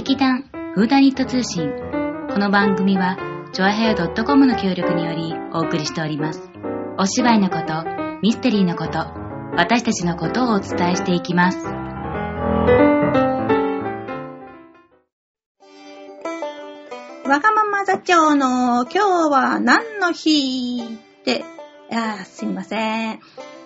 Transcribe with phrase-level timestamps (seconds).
[0.00, 1.70] 劇団フーダニット通信。
[2.32, 3.18] この番組は、
[3.52, 6.40] チョアヘア .com の協力によりお送りしております。
[6.96, 7.84] お芝居のこと、
[8.22, 9.00] ミステリーのこと、
[9.58, 11.58] 私たちのことをお伝えしていきます。
[11.58, 11.72] わ
[17.40, 18.98] がまま座長の今日
[19.28, 20.82] は何の日？
[20.82, 21.44] って、
[21.92, 23.20] あーすいません。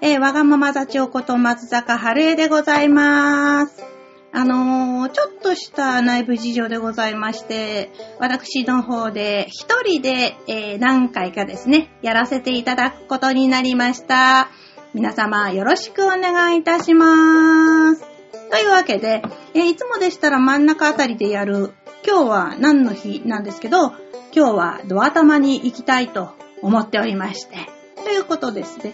[0.00, 3.95] えーわがまま座長こと松坂春江でございます。
[4.36, 14.50] あのーちょっとした内部事情でございまして、私の方で一人で、えー何回かですね、やらせていただくことになりました。
[14.92, 18.04] 皆様よろしくお願いいたします。
[18.50, 19.22] というわけで、
[19.54, 21.72] えーいつもでしたら真ん中あたりでやる、
[22.06, 23.94] 今日は何の日なんですけど、
[24.34, 27.56] 今日はドア玉に行きたいと思っておりまして、
[28.04, 28.92] ということですね。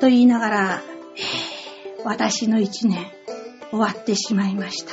[0.00, 0.82] と言いながら、
[1.16, 1.58] えー
[2.04, 3.17] 私の一年
[3.70, 4.92] 終わってしまいました。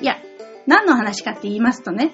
[0.00, 0.18] いや、
[0.66, 2.12] 何の話かって言いますとね、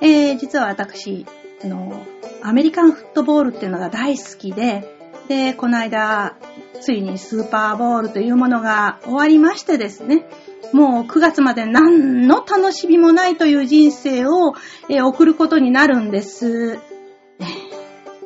[0.00, 1.26] えー実は私、
[1.62, 2.04] あの、
[2.42, 4.84] アメリカンフットボールっていうのが大好きで、
[5.28, 6.36] で、この間、
[6.80, 10.26] ついにスーパーボールというものが終わりましてですね、
[10.72, 14.54] もう9月まで何の楽しみもないという人生を、
[14.88, 16.80] えー送ることになるんです。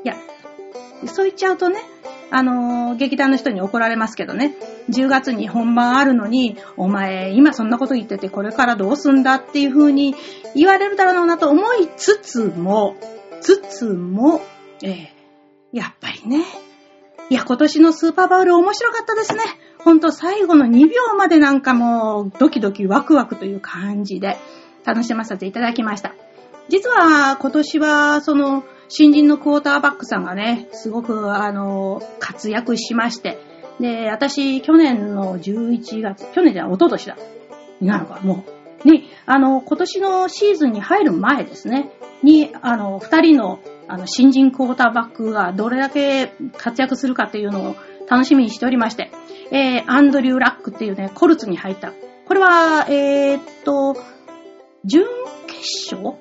[0.04, 0.16] いや、
[1.06, 1.80] そう言っちゃうとね、
[2.30, 4.54] あのー劇団の人に怒られますけどね、
[4.90, 10.14] 10月に本番あるのに、お前、今そんなこと言ってて、これからどうすんだっていう風に
[10.54, 12.96] 言われるだろうなと思いつつも、
[13.40, 14.40] つつも、
[14.82, 15.16] えー
[15.72, 16.42] やっぱりね、
[17.28, 19.40] いや、今年のスーパーバウル面白かったですね。
[19.78, 24.36] ほんと最後の2秒までなんかもうドキドキワクワクという感じで
[24.84, 26.14] 楽しませていただきました。
[26.68, 33.38] 実は今年はその新人のクォーターバックさんがね、すごくあの、活躍しまして、
[33.80, 37.16] で、私去年の11月、去年じゃない、一昨年だ。
[37.80, 38.44] なるか、も
[38.84, 38.88] う。
[38.88, 41.90] ね、あの、今年のシーズンに入る前ですね、
[42.22, 47.76] に、あの、二人の、あの、新人クォーターバックがどれだけ活躍するかっていうのを
[48.08, 49.10] 楽しみにしておりまして、
[49.50, 51.92] えー、アンドリュー・ラックっていうね、コルツに入った。
[52.26, 53.96] これは、えー、っと、
[54.84, 55.04] 準
[55.46, 56.14] 決勝？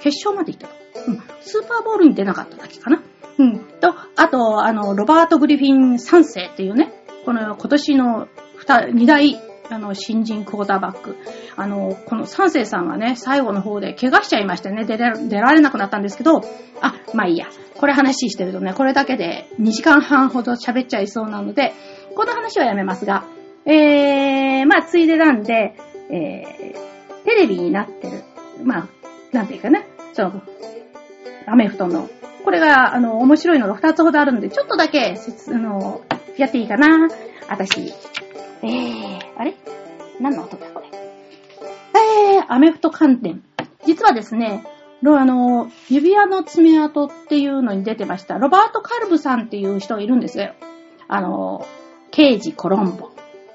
[0.00, 0.77] 決勝まで行った。
[1.08, 1.22] うん。
[1.40, 3.02] スーパーボールに出なかっただけかな。
[3.38, 3.58] うん。
[3.58, 6.92] と、あと、あの、ロバート・グリフィン3世っていうね、
[7.24, 11.16] この今年の二二大、あの、新人クォーターバック。
[11.56, 16.42] あの、この3世さんがね、最後の方で怪我しちゃいましてね、出ら出られなくなったんですけど、
[16.80, 17.46] あ、まあいいや。
[17.76, 21.74] これ話してるとね、これだけで2時間半ほど喋っちゃいそうなので、
[22.16, 23.24] この話はやめますが、
[23.66, 25.76] えー、まあ、ついでなんで、
[26.10, 28.22] えー、テレビになってる、
[28.64, 28.88] まあ、
[29.32, 30.42] なんていうかね、その、
[31.46, 32.08] アメフトの、
[32.44, 35.16] これが、あの、面白いのが2つほどあるので、ちょっとだけ、
[35.48, 36.02] あの、
[36.36, 37.08] やっていいかな。
[37.48, 37.92] 私、
[38.62, 39.54] えー、あれ？
[40.20, 40.88] 何の音だ、これ？
[42.36, 43.42] えー、アメフト関連。
[43.86, 44.64] 実はですね、
[45.04, 48.38] あの、指輪の爪痕っていうのに出てました。
[48.38, 50.54] ロバート・カルブさんっていう人がいるんですよ。
[51.06, 51.66] あの、
[52.10, 53.10] 刑事コロンボ。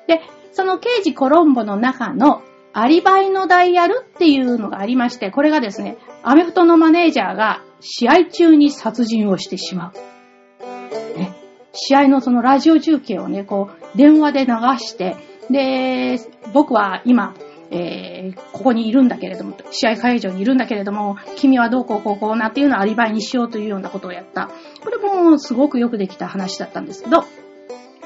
[0.08, 0.22] で、
[0.54, 2.42] その刑事コロンボの中の
[2.74, 11.18] アリバイのダイヤルっていうのがありまして、これがですね、アメフトのマネージャーが試合中に殺人をしてしまう。
[11.18, 11.34] ね、
[11.74, 15.16] 試合のそのラジオ中継をね、こう、電話で流して、
[15.50, 16.20] で、
[16.52, 17.36] 僕は今、
[17.70, 18.14] えー
[18.54, 24.50] ここにいるんだけれども、試合会場にいるんだけれども、君はどうこうこうこうなっていうのをアリバイにしようというようなことをやった。
[24.82, 27.26] これもすごくよくできた話だったんですけど、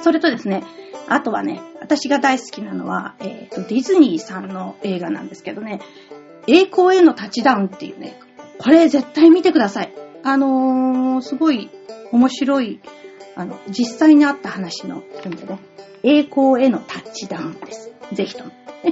[0.02, 0.64] それとですね、
[1.10, 5.80] あとはね、私が大好きなのは、えーと、ディズニーさんの映画なんですけどね、
[6.48, 8.20] 栄光へのタッチダウンっていうね、
[8.60, 9.94] これ絶対見てください。
[10.24, 11.70] あのー、すごい
[12.12, 12.82] 面白い、
[13.36, 15.60] あの、実際にあった話のんでね、
[16.04, 17.92] 栄光へのタッチダウンです。
[18.12, 18.52] ぜひとも。
[18.82, 18.92] とい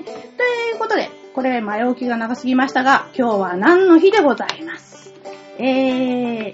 [0.73, 5.13] うことで、これ前置きが長すぎましたが、今日は何の日でございます？
[5.57, 6.53] え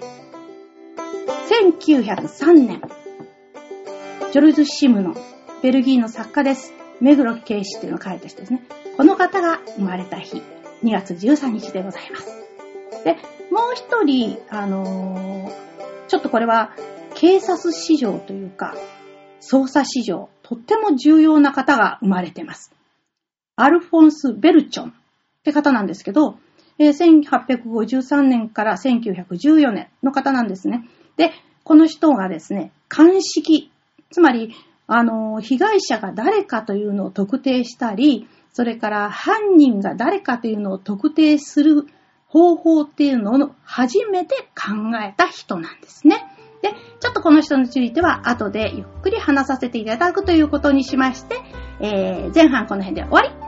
[1.84, 2.82] 1903年、
[4.32, 5.14] ジョルズ・シムの
[5.62, 6.72] ベルギーの作家です。
[7.00, 8.62] 目黒圭司っていうのを書いた人ですね。
[8.96, 10.42] この方が生まれた日、
[10.82, 12.26] 2月13日でございます。
[13.04, 13.12] で、
[13.52, 15.72] もう一人、あのー
[16.08, 16.74] ちょっとこれは
[17.14, 18.74] 警察史上というか、
[19.40, 22.72] 捜査史上、とっても重要な方が生まれてます。
[23.54, 24.92] アルフォンス・ベルチョンっ
[25.44, 26.38] て方なんですけど、
[26.78, 30.88] えー1853年から1914年の方なんですね。
[31.16, 31.30] で、
[31.62, 33.70] この人がですね、鑑識、
[34.10, 34.52] つまり、
[34.86, 41.86] あの被害者が誰かというのを特定したり、それから犯人が誰かというのを特定する
[42.26, 46.24] 方法っていうのを初めて考えた人なんですね。
[46.62, 46.70] で、
[47.00, 51.36] ちょっとこの人については後でゆっくり話させていただくということにしまして、
[51.80, 53.41] えー、前半この辺で終わり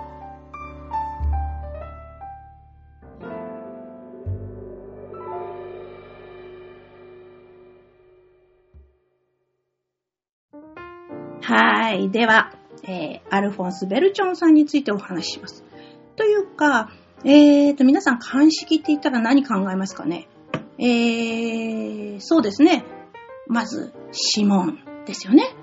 [11.47, 12.09] はい。
[12.09, 12.55] では、
[12.85, 15.63] えー、アルフォンス・ベルチョンさんについてお話しします。
[16.17, 16.91] というか、
[17.23, 20.27] えーと、皆さん、鑑識って言ったら何考えますかね？
[20.79, 22.85] えー、そうですね。
[23.47, 23.93] まず、
[24.37, 25.55] 指紋ですよね。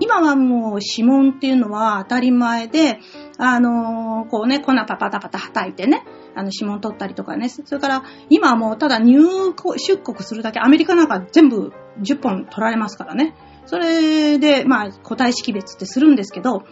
[0.00, 2.98] 今はもう指紋っていうのは当たり前で、
[3.36, 6.02] あのー、こうね、粉パパタパタ叩いてね、
[6.34, 7.50] あの指紋取ったりとかね。
[7.50, 13.34] それから、今はもうただ入国、出国するだけ、アメリカなんか全部10本取られますからね。
[13.66, 16.64] それで、まあ、個体識別ってするんですけど、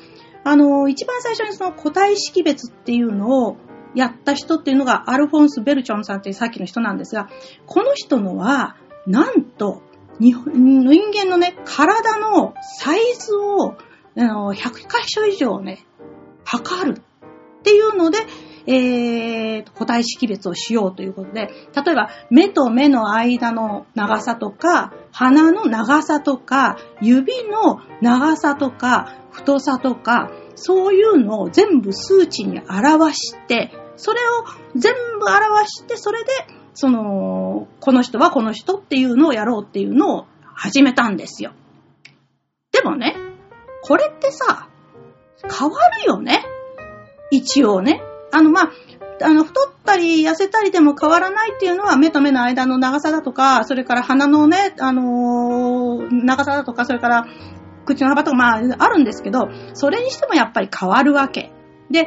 [0.44, 3.56] あの、一番最初にその個体識別っていうのを
[3.94, 7.28] やった人っていうのがアルフォンス・ベルチョンさんっていうさっきの人なんですが、
[7.66, 9.82] この人のは、なんと、
[10.18, 13.76] 人間のね、体のサイズを、
[14.14, 15.86] あの100箇所以上ね、
[16.44, 18.18] 測るっていうので、
[18.66, 34.44] えー、個体識別をしようということで、例えば目と目の間の長さとか、鼻の長さとか、指の長さとか、太さとか、そういうのを全部数値に表して、それを
[34.76, 36.30] 全部表して、それで、
[36.74, 41.52] その、この人はこの人っていうのをやろうっていうのを始めたんですよ。
[42.72, 43.16] でもね、
[43.82, 44.68] これってさ、
[45.42, 46.44] 変わるよね。
[47.30, 48.02] 一応ね。
[48.32, 48.72] あの、まあ、
[49.22, 57.26] あの、太ったり痩せたりでも変わらないっていうのは目と目の間の長さだとか、それから鼻のね、あのー、長さだとか、それから
[57.84, 61.52] 口の幅とか、まあ、あるんですけど、それにしてもやっぱり変わるわけ。
[61.90, 62.06] で、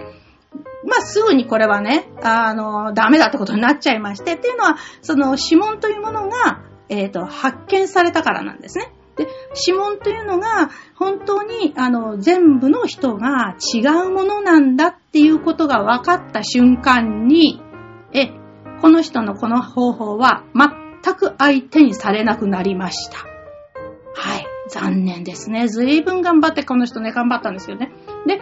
[0.86, 8.92] まあ、すぐにこれはね、あの、ダメだってことになっちゃいまして、っていうのは、その指紋というものが、えっ、ー、と、発見されたからなんですね。
[9.16, 9.28] で、
[9.68, 17.62] 指紋というのが、本当に、あの、全部の人が違うものなんだっていうことが分かった瞬間に、
[18.14, 18.32] え、
[18.82, 23.18] この人のこの方法は全く相手にされなくなりました。
[23.18, 24.46] はい。
[24.70, 25.68] 残念ですね。
[25.68, 27.92] 随分頑張ってこの人ね、頑張ったんですよね。
[28.26, 28.42] で、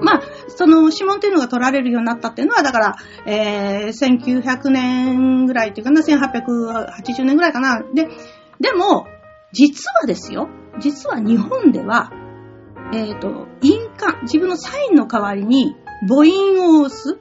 [0.00, 7.82] まあ、その指紋っていうのが取られるようになったっていうのは、だから、えー、1900年ぐらいっていうかな、1880年ぐらいかな。
[7.94, 8.08] で、
[8.60, 9.06] でも、
[9.52, 10.48] 実はですよ、
[10.80, 12.12] 実は日本では、
[12.92, 15.74] えっ、ー、と、印鑑、自分のサインの代わりに
[16.08, 17.18] 母音を押す。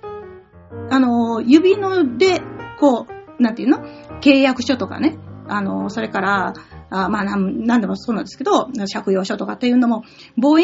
[0.89, 2.41] あの、指ので、
[2.79, 3.07] こ
[3.39, 3.79] う、なんていうの？
[4.21, 5.17] 契約書とかね。
[5.47, 6.53] あの、それから、
[6.89, 10.03] あまあ、なんでもそうなんですけど、借用書とかっていうのも、
[10.41, 10.63] 母音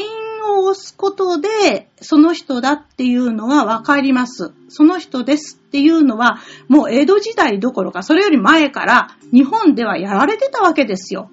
[0.58, 4.54] を押すことで、その人だっていうのがわかります。
[4.70, 11.30] その人ですっていうのは、もう江戸時代どころか、それより前から日本ではやられてたわけですよ。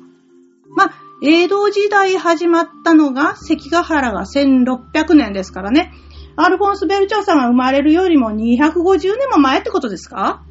[0.76, 5.92] まあ、江戸時代始まったのが関ヶ原が1600年ですからね。
[6.36, 10.42] アルフォンス・ベルチャーさんが生まれるよりも250年も前ってことですか？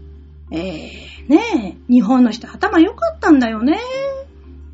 [0.51, 3.80] えー、ねえ、日本の人頭良かったんだよね。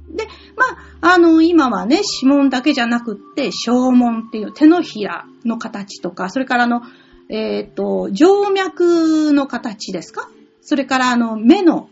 [0.10, 0.66] で、ま
[1.02, 6.82] あ、あの、今はね、指紋だけじゃなくって、小紋っていう手のひらの形とか、それからあの、
[7.30, 10.30] えっ、ー、と、静脈の形ですか？
[10.62, 11.90] それからあの、目の、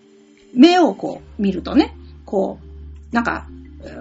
[0.56, 1.96] 目をこう見るとね、
[2.26, 2.73] こう、
[3.14, 3.48] なんか、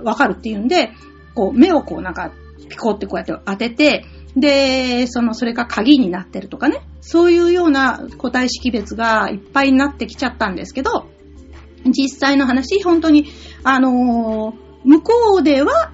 [0.03, 0.91] わかるっていうんで、
[1.35, 2.33] こう、目をこうなんか、
[2.69, 4.05] ピコってこうやって当てて、
[4.37, 11.07] で、その、それが鍵になってるとかね、そういうような個体識別がいっぱいになってきちゃったんですけど、
[11.85, 13.27] 実際の話、本当に、
[13.65, 15.93] あのー、向こうでは、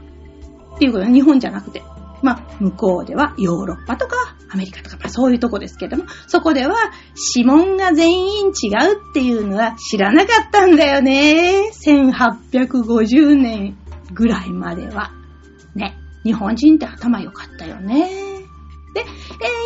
[0.77, 1.83] っていうことは日本じゃなくて、
[2.23, 6.75] まあ、向こうではヨーロッパとかアメリカとか、まあそういうとこですけども、そこでは
[7.35, 11.71] 指紋が全員違うっていうのは知らなかったんだよね。
[11.85, 13.77] 1850年
[14.13, 15.13] ぐらいまでは。
[15.75, 15.97] ね。
[16.25, 18.09] 日本人って頭良かったよね。
[18.95, 19.07] で、えー、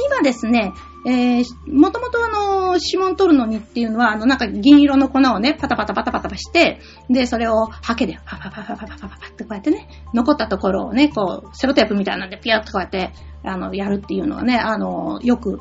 [0.07, 0.73] 今ですね、
[1.05, 6.81] えー、もともとあの、指紋取るのにっていうのは、あの、なんか銀色の粉をね、パタパタパタパタして、
[7.11, 13.13] で、それをハケで、パパパパパパパパってこうやってね、残ったところをね、こう、セロテープみたいなんでピヤッとこうやって、
[13.45, 15.59] あの、やるっていうのはね、あの、よく、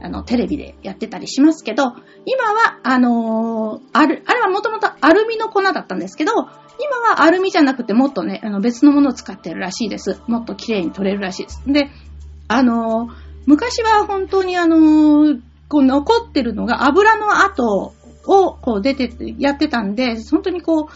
[0.00, 1.82] あの、テレビでやってたりしますけど、
[2.24, 10.22] 今は、あのー、ある、あれはもともとアルミの粉だったんですけど、今はアルミじゃなくてもっとね、あの別のものを使ってるらしいです。
[10.28, 11.62] もっと綺麗に取れるらしいです。
[11.66, 11.90] で、
[12.46, 17.94] あのー昔は本当にあの、こう残ってるのが油の跡を
[18.60, 20.90] こう出てやってたんで、本当にこ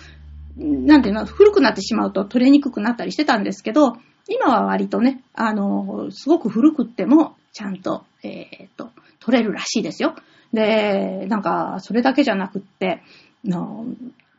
[0.59, 3.97] う、なんていうの、古くなってしまうと取れにくくなったりしてたんですけど、
[4.28, 10.14] 今は割とね、あの、すごく古くっても、ちゃんと、えっ、と、取れるらしいですよ。
[10.52, 13.02] で、なんか、それだけじゃなくって、
[13.47, 13.87] の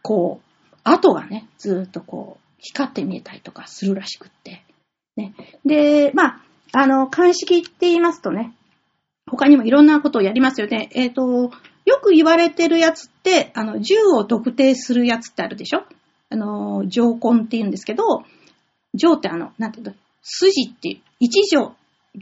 [0.03, 0.39] こ
[0.71, 4.63] う、跡がね、ずっとこう、光って見えたりとかするらしくって。
[5.15, 5.33] ね。
[5.65, 6.41] で、まあ、
[6.73, 8.53] あの、鑑識って言いますとね、
[9.29, 10.89] 他にもいろんなことをやりますよね。
[10.93, 11.51] えっ、と、
[11.85, 15.83] よく言われてるやつって、あの、銃を特定するやつってあるでしょ？
[16.29, 18.23] あの、条根って言うんですけど、
[18.95, 21.73] 条ってあの、なんていうの、筋っていう、一条、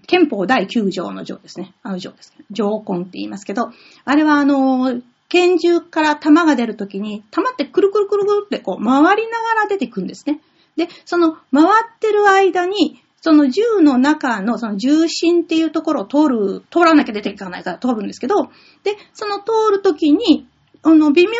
[0.07, 1.73] 憲法第9条の条ですね。
[1.83, 2.45] あの条ですね。
[2.51, 3.71] 条根って言いますけど、
[4.05, 10.41] あれはあの、拳銃から弾が出るときに、弾ってくるくるくるくるってこう回りながら出てくるんですね。
[10.75, 18.45] で、その回ってる間に、その銃の中のその重心っていうところを通る、通らなきゃ出ていかないから通るんですけど、
[18.83, 20.47] で、その通るときに、
[20.81, 21.31] あの、微妙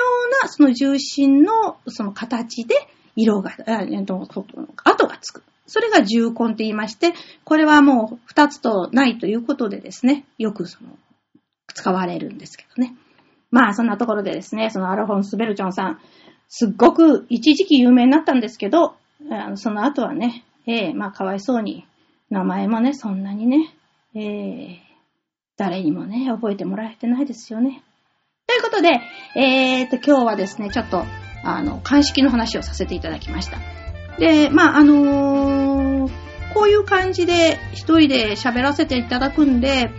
[0.43, 2.75] なその重心のその形で
[3.15, 4.27] 色が、えっと、
[4.83, 5.43] 跡がつく。
[5.65, 10.91] それが重根って言いまして、これはもう二つとないということでですね、よくその、
[11.73, 12.95] 使われるんですけどね。
[13.50, 16.00] まあ、そんなところでですね、そのアルフォンス・ベルチョンさん、
[16.47, 18.95] すっごく一時期有名になったんですけど、
[19.55, 21.86] その後はね、ええまあ、かわいそうに、
[22.30, 23.74] 名前もね、そんなにね、
[24.15, 24.22] え
[24.75, 24.91] え
[25.58, 27.84] 誰にもね、覚えてもらえてないですよね。
[28.48, 29.00] ということで、
[29.36, 31.03] えーと、今日はですね、ちょっと、
[31.44, 33.58] あの、鑑識の話をさせていただきました。
[34.18, 39.89] で、まあ、あのーこういう感じで一人で喋らせていただくんで、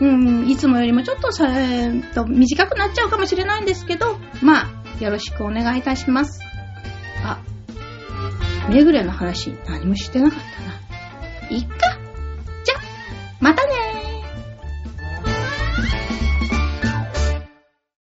[0.00, 6.49] うん、いつもよりもちょっとさ、えーと短くなっちゃうかもしれないんですけど、まあ、よろしくお願いいたします。
[8.70, 11.56] あ、めぐれの話何もしてなかったな。
[11.56, 11.74] いっか。
[12.64, 12.76] じゃ、
[13.40, 13.72] またね